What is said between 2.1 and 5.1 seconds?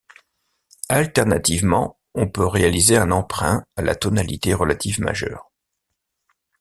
on peut réaliser un emprunt à la tonalité relative